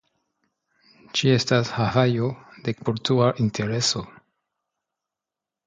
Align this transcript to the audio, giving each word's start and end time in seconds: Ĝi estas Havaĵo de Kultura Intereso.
Ĝi 1.19 1.29
estas 1.33 1.69
Havaĵo 1.75 2.31
de 2.69 2.75
Kultura 2.79 3.29
Intereso. 3.47 4.05